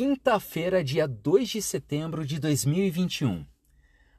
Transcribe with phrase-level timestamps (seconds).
[0.00, 3.44] quinta-feira, dia 2 de setembro de 2021.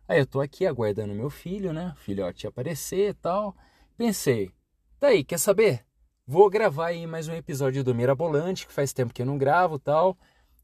[0.07, 1.95] Aí eu tô aqui aguardando meu filho, né?
[1.97, 3.55] Filhote aparecer e tal.
[3.97, 4.51] Pensei,
[4.99, 5.83] tá aí, quer saber?
[6.27, 9.79] Vou gravar aí mais um episódio do Mirabolante, que faz tempo que eu não gravo
[9.79, 10.15] tal.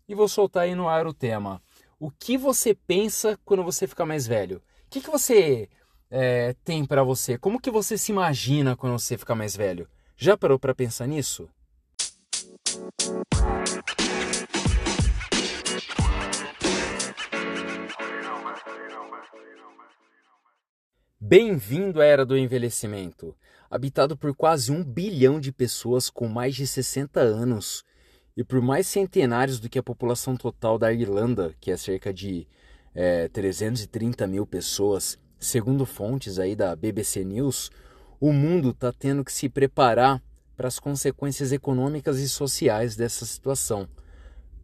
[0.08, 1.63] E vou soltar aí no ar o tema.
[1.99, 4.58] O que você pensa quando você ficar mais velho?
[4.58, 5.68] O que, que você
[6.12, 7.40] é, tem para você?
[7.40, 9.90] Como que você se imagina quando você ficar mais velho?
[10.15, 11.49] Já parou para pensar nisso?
[21.30, 23.35] Bem-vindo à era do envelhecimento,
[23.70, 27.84] habitado por quase um bilhão de pessoas com mais de 60 anos
[28.38, 32.48] e por mais centenários do que a população total da Irlanda, que é cerca de
[32.95, 37.71] é, 330 mil pessoas, segundo fontes aí da BBC News,
[38.21, 40.23] o mundo está tendo que se preparar
[40.55, 43.85] para as consequências econômicas e sociais dessa situação.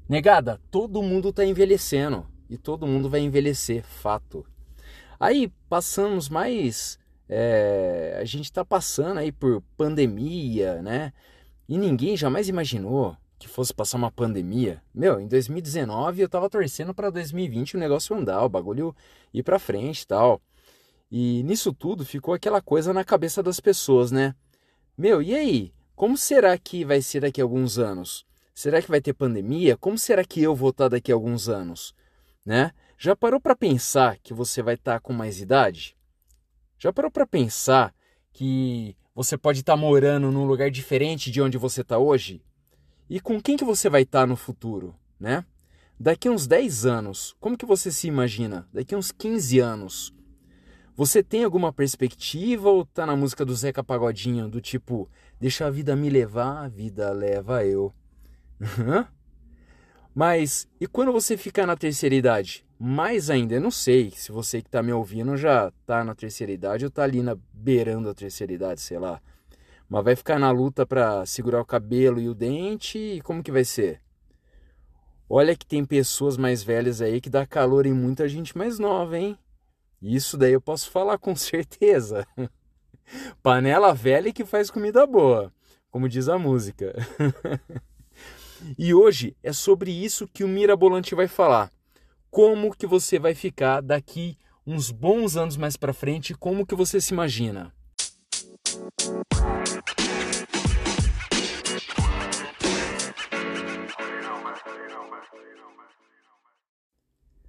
[0.07, 4.45] Negada, todo mundo está envelhecendo e todo mundo vai envelhecer, fato.
[5.23, 6.99] Aí passamos mais.
[7.29, 11.13] É, a gente está passando aí por pandemia, né?
[11.65, 14.83] E ninguém jamais imaginou que fosse passar uma pandemia.
[14.93, 18.93] Meu, em 2019 eu tava torcendo para 2020 o negócio andar, o bagulho
[19.33, 20.41] ir para frente tal.
[21.09, 24.35] E nisso tudo ficou aquela coisa na cabeça das pessoas, né?
[24.97, 25.73] Meu, e aí?
[25.95, 28.25] Como será que vai ser daqui a alguns anos?
[28.53, 29.77] Será que vai ter pandemia?
[29.77, 31.95] Como será que eu vou estar daqui a alguns anos?
[32.45, 32.73] Né?
[32.97, 35.97] Já parou para pensar que você vai estar tá com mais idade?
[36.79, 37.93] Já parou para pensar
[38.31, 42.43] que você pode estar tá morando num lugar diferente de onde você está hoje?
[43.09, 45.45] E com quem que você vai estar tá no futuro, né?
[45.99, 48.67] Daqui uns 10 anos, como que você se imagina?
[48.73, 50.13] Daqui uns 15 anos,
[50.95, 55.69] você tem alguma perspectiva ou tá na música do Zeca Pagodinho, do tipo, deixa a
[55.69, 57.93] vida me levar, a vida leva eu?
[60.13, 62.65] Mas e quando você ficar na terceira idade?
[62.79, 66.51] Mais ainda, eu não sei se você que está me ouvindo já está na terceira
[66.51, 69.21] idade ou está ali na beirando a terceira idade, sei lá.
[69.89, 73.51] Mas vai ficar na luta para segurar o cabelo e o dente e como que
[73.51, 74.01] vai ser?
[75.29, 79.17] Olha que tem pessoas mais velhas aí que dá calor em muita gente mais nova,
[79.17, 79.37] hein?
[80.01, 82.27] Isso daí eu posso falar com certeza.
[83.41, 85.51] Panela velha que faz comida boa,
[85.89, 86.93] como diz a música.
[88.77, 91.71] e hoje é sobre isso que o Mirabolante vai falar
[92.33, 94.35] como que você vai ficar daqui
[94.65, 97.71] uns bons anos mais para frente, como que você se imagina.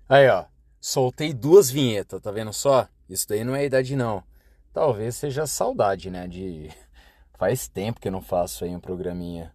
[0.06, 0.44] Aí, ó,
[0.78, 2.86] soltei duas vinhetas, tá vendo só?
[3.08, 4.22] Isso daí não é idade não.
[4.70, 6.68] Talvez seja saudade, né, de
[7.38, 9.53] faz tempo que eu não faço aí um programinha.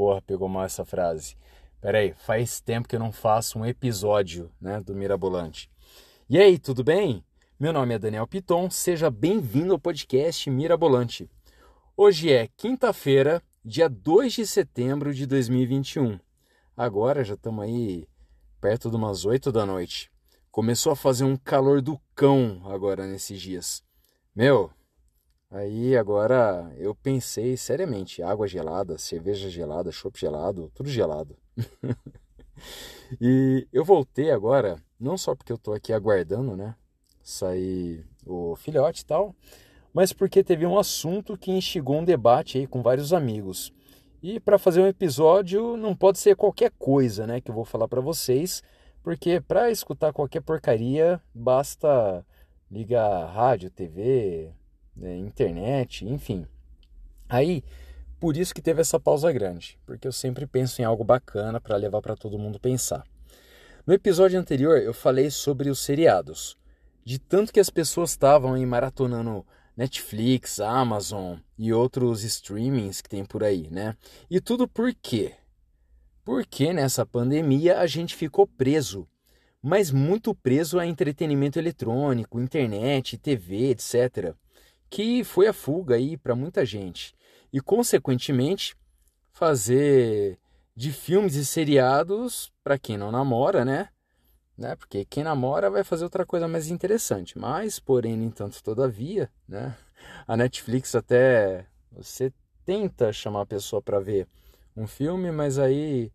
[0.00, 1.36] Porra, pegou mal essa frase.
[1.78, 5.70] Peraí, faz tempo que eu não faço um episódio né, do Mirabolante.
[6.26, 7.22] E aí, tudo bem?
[7.58, 11.28] Meu nome é Daniel Piton, seja bem-vindo ao podcast Mirabolante.
[11.94, 16.18] Hoje é quinta-feira, dia 2 de setembro de 2021.
[16.74, 18.08] Agora já estamos aí
[18.58, 20.10] perto de umas 8 da noite.
[20.50, 23.84] Começou a fazer um calor do cão agora nesses dias.
[24.34, 24.70] Meu,
[25.50, 31.36] Aí agora eu pensei seriamente, água gelada, cerveja gelada, chopp gelado, tudo gelado.
[33.20, 36.76] e eu voltei agora, não só porque eu tô aqui aguardando, né,
[37.20, 39.34] sair o filhote e tal,
[39.92, 43.72] mas porque teve um assunto que instigou um debate aí com vários amigos.
[44.22, 47.88] E para fazer um episódio não pode ser qualquer coisa, né, que eu vou falar
[47.88, 48.62] para vocês,
[49.02, 52.24] porque para escutar qualquer porcaria basta
[52.70, 54.54] ligar rádio, TV,
[54.96, 56.46] né, internet, enfim.
[57.28, 57.62] Aí,
[58.18, 61.76] por isso que teve essa pausa grande, porque eu sempre penso em algo bacana para
[61.76, 63.02] levar para todo mundo pensar.
[63.86, 66.56] No episódio anterior eu falei sobre os seriados,
[67.02, 69.46] de tanto que as pessoas estavam em maratonando
[69.76, 73.96] Netflix, Amazon e outros streamings que tem por aí, né?
[74.30, 75.32] E tudo por quê?
[76.22, 79.08] Porque nessa pandemia a gente ficou preso,
[79.62, 84.36] mas muito preso a entretenimento eletrônico, internet, TV, etc
[84.90, 87.14] que foi a fuga aí para muita gente.
[87.52, 88.76] E, consequentemente,
[89.32, 90.38] fazer
[90.76, 93.88] de filmes e seriados para quem não namora, né?
[94.60, 94.76] né?
[94.76, 97.38] Porque quem namora vai fazer outra coisa mais interessante.
[97.38, 99.74] Mas, porém, no entanto, todavia, né?
[100.28, 102.32] A Netflix até você
[102.64, 104.28] tenta chamar a pessoa para ver
[104.76, 106.12] um filme, mas aí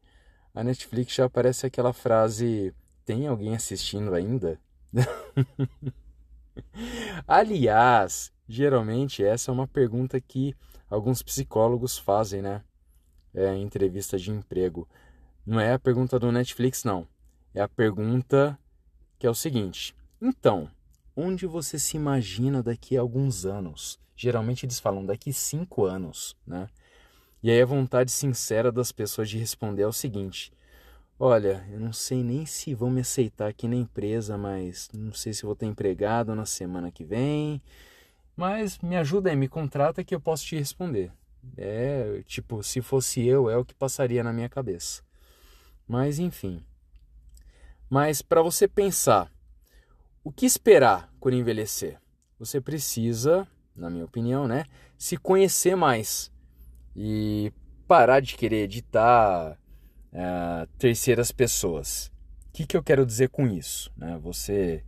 [0.54, 2.74] a Netflix já aparece aquela frase:
[3.04, 4.60] tem alguém assistindo ainda?
[7.28, 10.56] Aliás, Geralmente, essa é uma pergunta que
[10.90, 12.64] alguns psicólogos fazem, né?
[13.34, 14.88] É, em entrevista de emprego.
[15.46, 17.08] Não é a pergunta do Netflix, não.
[17.54, 18.58] É a pergunta
[19.18, 20.70] que é o seguinte: então,
[21.16, 24.00] onde você se imagina daqui a alguns anos?
[24.16, 26.68] Geralmente eles falam daqui cinco anos, né?
[27.44, 30.52] E aí a vontade sincera das pessoas de responder é o seguinte:
[31.20, 35.32] Olha, eu não sei nem se vão me aceitar aqui na empresa, mas não sei
[35.32, 37.62] se vou estar empregado na semana que vem.
[38.36, 41.12] Mas me ajuda aí, me contrata que eu posso te responder.
[41.58, 45.04] É, tipo, se fosse eu, é o que passaria na minha cabeça.
[45.88, 46.64] Mas enfim.
[47.90, 49.32] Mas para você pensar,
[50.24, 52.00] o que esperar quando envelhecer?
[52.40, 54.66] Você precisa, na minha opinião, né,
[54.98, 56.32] se conhecer mais
[56.96, 57.54] e
[57.88, 59.58] parar de querer editar
[60.12, 62.12] uh, terceiras pessoas.
[62.48, 63.92] O que, que eu quero dizer com isso?
[63.96, 64.18] Né?
[64.22, 64.84] Você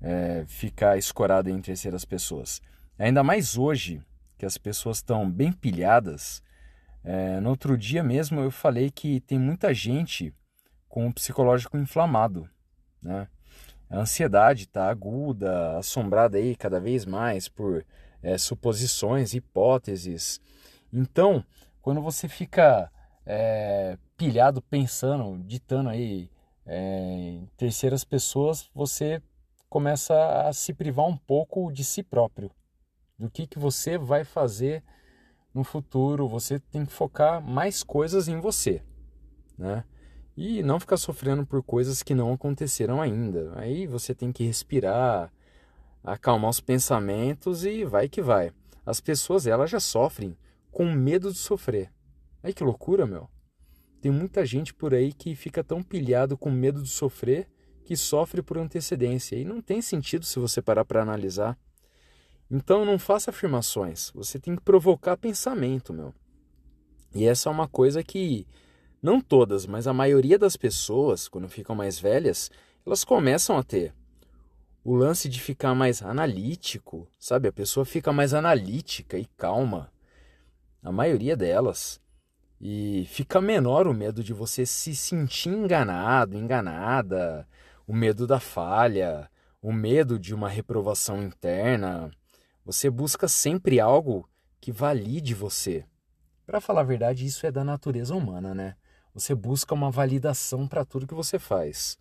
[0.00, 2.62] é, ficar escorado em terceiras pessoas.
[3.00, 4.02] Ainda mais hoje,
[4.36, 6.42] que as pessoas estão bem pilhadas.
[7.02, 10.34] É, no outro dia mesmo eu falei que tem muita gente
[10.86, 12.46] com o psicológico inflamado.
[13.00, 13.26] Né?
[13.88, 17.86] A ansiedade está aguda, assombrada aí cada vez mais por
[18.22, 20.38] é, suposições, hipóteses.
[20.92, 21.42] Então,
[21.80, 22.92] quando você fica
[23.24, 26.30] é, pilhado pensando, ditando aí
[26.66, 29.22] é, em terceiras pessoas, você
[29.70, 32.50] começa a se privar um pouco de si próprio,
[33.20, 34.82] do que, que você vai fazer
[35.54, 36.26] no futuro.
[36.28, 38.82] Você tem que focar mais coisas em você,
[39.56, 39.84] né?
[40.42, 43.52] e não ficar sofrendo por coisas que não aconteceram ainda.
[43.56, 45.30] Aí você tem que respirar,
[46.02, 48.50] acalmar os pensamentos e vai que vai.
[48.86, 50.34] As pessoas elas já sofrem
[50.70, 51.92] com medo de sofrer.
[52.42, 53.28] Aí que loucura, meu.
[54.00, 57.46] Tem muita gente por aí que fica tão pilhado com medo de sofrer
[57.84, 61.58] que sofre por antecedência e não tem sentido se você parar para analisar.
[62.50, 66.12] Então não faça afirmações, você tem que provocar pensamento, meu.
[67.14, 68.46] E essa é uma coisa que
[69.02, 72.50] não todas, mas a maioria das pessoas, quando ficam mais velhas,
[72.84, 73.94] elas começam a ter.
[74.82, 77.48] O lance de ficar mais analítico, sabe?
[77.48, 79.92] A pessoa fica mais analítica e calma.
[80.82, 82.00] A maioria delas.
[82.60, 87.46] E fica menor o medo de você se sentir enganado, enganada,
[87.86, 89.30] o medo da falha,
[89.62, 92.10] o medo de uma reprovação interna.
[92.70, 94.30] Você busca sempre algo
[94.60, 95.84] que valide você.
[96.46, 98.76] Para falar a verdade, isso é da natureza humana, né?
[99.12, 101.98] Você busca uma validação para tudo que você faz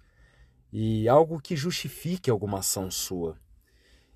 [0.71, 3.35] e algo que justifique alguma ação sua.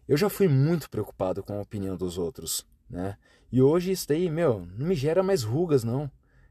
[0.08, 3.18] Eu já fui muito preocupado com a opinião dos outros, né?
[3.52, 6.08] E hoje isso daí, meu, não me gera mais rugas, não.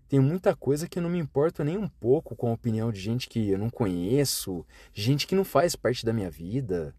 [0.09, 3.01] Tem muita coisa que eu não me importo nem um pouco com a opinião de
[3.01, 6.93] gente que eu não conheço, gente que não faz parte da minha vida.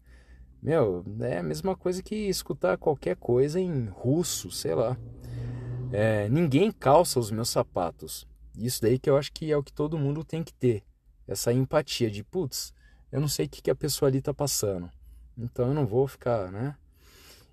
[0.64, 4.96] Meu, é a mesma coisa que escutar qualquer coisa em russo, sei lá.
[5.92, 8.26] É, ninguém calça os meus sapatos.
[8.56, 10.82] Isso daí que eu acho que é o que todo mundo tem que ter.
[11.28, 12.72] Essa empatia de, putz,
[13.12, 14.90] eu não sei o que, que a pessoa ali está passando.
[15.36, 16.74] Então eu não vou ficar, né?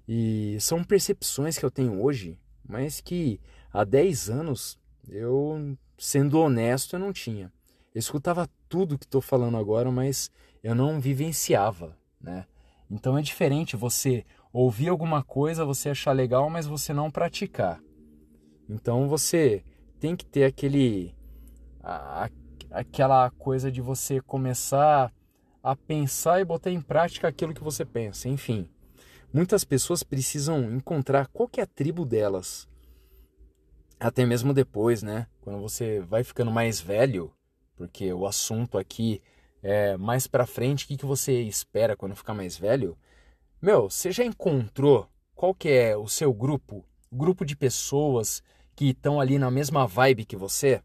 [0.08, 3.42] E são percepções que eu tenho hoje, mas que
[3.74, 4.80] há 10 anos
[5.10, 7.52] eu, sendo honesto, eu não tinha.
[7.94, 10.32] Eu escutava tudo que estou falando agora, mas
[10.64, 12.46] eu não vivenciava, né?
[12.92, 17.82] Então é diferente você ouvir alguma coisa, você achar legal, mas você não praticar.
[18.70, 19.64] Então você
[19.98, 21.16] tem que ter aquele
[21.82, 22.30] a,
[22.70, 25.14] aquela coisa de você começar
[25.64, 28.28] a pensar e botar em prática aquilo que você pensa.
[28.28, 28.68] Enfim,
[29.34, 32.68] muitas pessoas precisam encontrar qual é a tribo delas.
[33.98, 35.28] Até mesmo depois, né?
[35.40, 37.32] Quando você vai ficando mais velho,
[37.78, 39.22] porque o assunto aqui
[39.62, 42.98] é mais para frente, o que, que você espera quando ficar mais velho?
[43.62, 46.86] Meu, você já encontrou qual que é o seu grupo?
[47.12, 48.42] Grupo de pessoas
[48.76, 50.82] que estão ali na mesma vibe que você?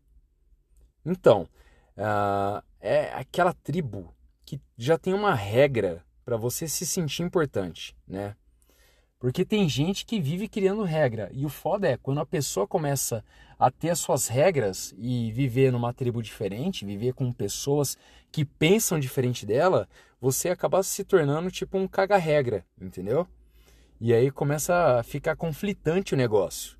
[1.04, 1.48] Então,
[1.96, 4.14] uh, é aquela tribo
[4.44, 8.36] que já tem uma regra para você se sentir importante, né?
[9.26, 11.28] Porque tem gente que vive criando regra.
[11.32, 13.24] E o foda é quando a pessoa começa
[13.58, 17.98] a ter as suas regras e viver numa tribo diferente, viver com pessoas
[18.30, 19.88] que pensam diferente dela,
[20.20, 23.26] você acaba se tornando tipo um caga-regra, entendeu?
[24.00, 26.78] E aí começa a ficar conflitante o negócio.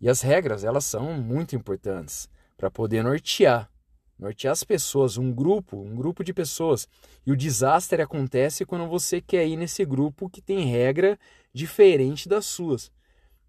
[0.00, 3.68] E as regras, elas são muito importantes para poder nortear,
[4.16, 6.88] nortear as pessoas, um grupo, um grupo de pessoas.
[7.26, 11.18] E o desastre acontece quando você quer ir nesse grupo que tem regra
[11.52, 12.90] diferente das suas.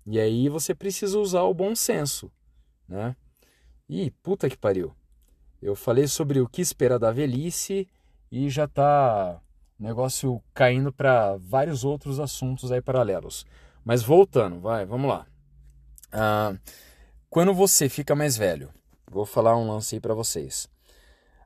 [0.05, 2.31] E aí você precisa usar o bom senso,
[2.87, 3.15] né?
[3.87, 4.93] E puta que pariu.
[5.61, 7.87] Eu falei sobre o que esperar da velhice
[8.31, 9.41] e já tá
[9.77, 13.45] negócio caindo para vários outros assuntos aí paralelos.
[13.83, 15.25] Mas voltando, vai, vamos lá.
[16.11, 16.55] Ah,
[17.29, 18.71] quando você fica mais velho,
[19.09, 20.67] vou falar um lance aí para vocês.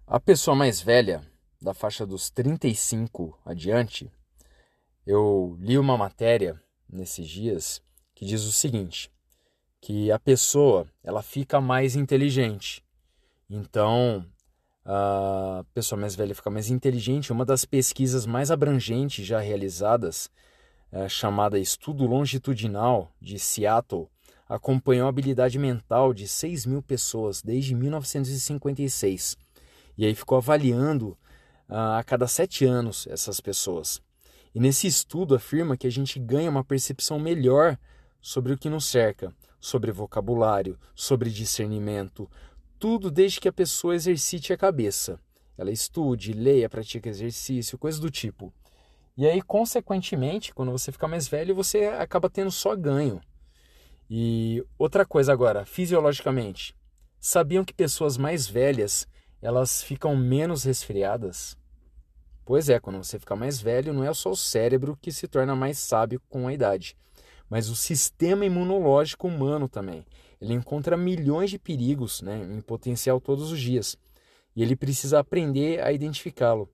[0.05, 1.21] A pessoa mais velha,
[1.61, 4.11] da faixa dos 35 adiante,
[5.05, 7.81] eu li uma matéria nesses dias
[8.15, 9.11] que diz o seguinte,
[9.81, 12.83] que a pessoa, ela fica mais inteligente.
[13.49, 14.25] Então,
[14.85, 17.31] a pessoa mais velha fica mais inteligente.
[17.31, 20.29] Uma das pesquisas mais abrangentes já realizadas,
[20.91, 24.07] é, chamada Estudo Longitudinal de Seattle,
[24.47, 29.37] acompanhou a habilidade mental de 6 mil pessoas desde 1956.
[29.97, 31.17] E aí ficou avaliando
[31.69, 34.01] uh, a cada sete anos essas pessoas.
[34.53, 37.77] E nesse estudo afirma que a gente ganha uma percepção melhor
[38.21, 42.29] sobre o que nos cerca, sobre vocabulário, sobre discernimento,
[42.77, 45.19] tudo desde que a pessoa exercite a cabeça.
[45.57, 48.53] Ela estude, leia, pratique exercício, coisas do tipo.
[49.15, 53.21] E aí, consequentemente, quando você ficar mais velho, você acaba tendo só ganho.
[54.09, 56.75] E outra coisa agora, fisiologicamente,
[57.19, 59.07] sabiam que pessoas mais velhas
[59.41, 61.57] elas ficam menos resfriadas?
[62.45, 65.55] Pois é, quando você fica mais velho, não é só o cérebro que se torna
[65.55, 66.97] mais sábio com a idade,
[67.49, 70.05] mas o sistema imunológico humano também.
[70.41, 73.97] Ele encontra milhões de perigos né, em potencial todos os dias
[74.55, 76.69] e ele precisa aprender a identificá-lo.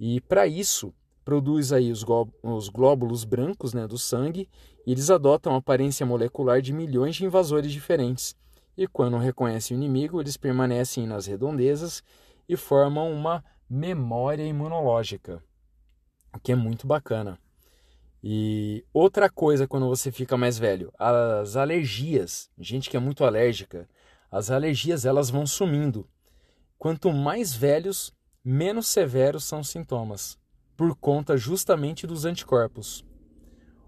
[0.00, 2.04] E para isso, produz aí os,
[2.42, 4.48] os glóbulos brancos né, do sangue
[4.86, 8.34] e eles adotam a aparência molecular de milhões de invasores diferentes.
[8.76, 12.02] E quando reconhecem o inimigo, eles permanecem nas redondezas
[12.48, 15.42] e formam uma memória imunológica,
[16.34, 17.38] o que é muito bacana.
[18.22, 23.88] E outra coisa quando você fica mais velho, as alergias, gente que é muito alérgica,
[24.30, 26.08] as alergias elas vão sumindo.
[26.78, 28.12] Quanto mais velhos,
[28.44, 30.38] menos severos são os sintomas
[30.76, 33.04] por conta justamente dos anticorpos.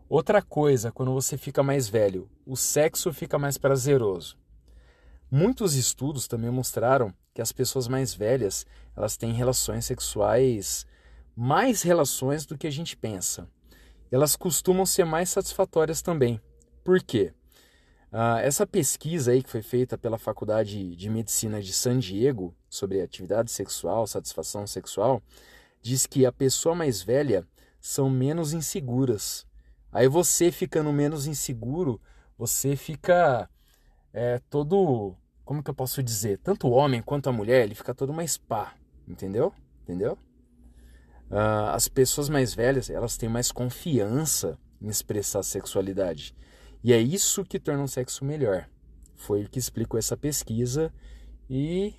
[0.09, 4.39] Outra coisa, quando você fica mais velho, o sexo fica mais prazeroso.
[5.31, 8.67] Muitos estudos também mostraram que as pessoas mais velhas,
[8.97, 10.85] elas têm relações sexuais,
[11.37, 13.49] mais relações do que a gente pensa.
[14.11, 16.41] Elas costumam ser mais satisfatórias também.
[16.83, 17.33] Por quê?
[18.11, 23.01] Ah, essa pesquisa aí que foi feita pela Faculdade de Medicina de San Diego sobre
[23.01, 25.23] atividade sexual, satisfação sexual,
[25.81, 27.47] diz que a pessoa mais velha
[27.81, 29.47] são menos inseguras.
[29.93, 32.01] Aí você ficando menos inseguro,
[32.37, 33.49] você fica
[34.13, 35.15] é, todo,
[35.49, 38.37] como que eu posso dizer, tanto o homem quanto a mulher, ele fica todo mais
[38.37, 38.75] pá,
[39.09, 39.51] entendeu?
[39.83, 40.13] Entendeu?
[41.31, 46.37] Uh, as pessoas mais velhas, elas têm mais confiança em expressar sexualidade.
[46.85, 48.69] E é isso que torna o sexo melhor.
[49.17, 50.93] Foi o que explicou essa pesquisa
[51.49, 51.95] e,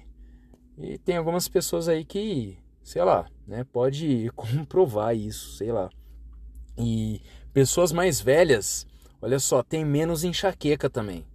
[0.77, 5.89] e tem algumas pessoas aí que sei lá, né, pode comprovar isso, sei lá.
[6.77, 7.19] E
[7.51, 8.85] pessoas mais velhas,
[9.19, 11.25] olha só, tem menos enxaqueca também.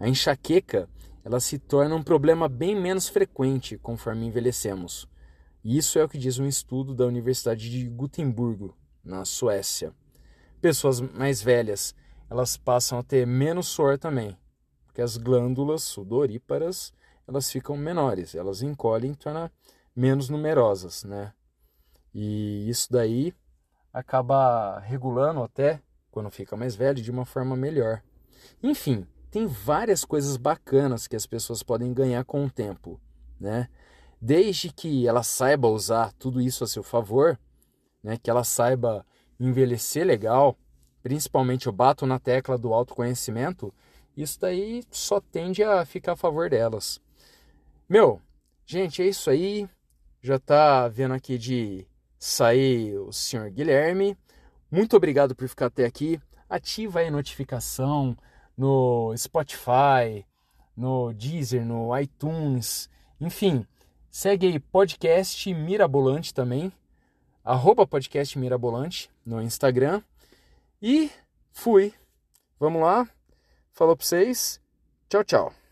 [0.00, 0.88] A enxaqueca,
[1.28, 5.06] ela se torna um problema bem menos frequente conforme envelhecemos.
[5.62, 9.92] Isso é o que diz um estudo da Universidade de Gutemburgo, na Suécia.
[10.58, 11.94] Pessoas mais velhas,
[12.30, 14.38] elas passam a ter menos suor também,
[14.86, 16.94] porque as glândulas sudoríparas,
[17.26, 19.50] elas ficam menores, elas encolhem e tornam
[19.94, 21.34] menos numerosas, né?
[22.14, 23.34] E isso daí
[23.92, 28.02] acaba regulando até quando fica mais velho de uma forma melhor.
[28.62, 33.00] Enfim, tem várias coisas bacanas que as pessoas podem ganhar com o tempo,
[33.38, 33.68] né?
[34.20, 37.38] Desde que ela saiba usar tudo isso a seu favor,
[38.02, 38.16] né?
[38.16, 39.04] Que ela saiba
[39.38, 40.56] envelhecer legal,
[41.02, 43.72] principalmente eu bato na tecla do autoconhecimento,
[44.16, 47.00] isso daí só tende a ficar a favor delas.
[47.88, 48.20] Meu,
[48.66, 49.68] gente, é isso aí.
[50.20, 51.86] Já está vendo aqui de
[52.18, 54.18] sair o senhor Guilherme.
[54.68, 56.20] Muito obrigado por ficar até aqui.
[56.50, 58.16] Ativa aí a notificação
[58.58, 60.26] no Spotify,
[60.76, 63.64] no Deezer, no iTunes, enfim.
[64.10, 66.72] Segue aí podcast Mirabolante também,
[67.44, 70.02] arroba podcast Mirabolante no Instagram.
[70.82, 71.10] E
[71.52, 71.94] fui.
[72.58, 73.08] Vamos lá.
[73.72, 74.60] Falou para vocês.
[75.08, 75.67] Tchau, tchau.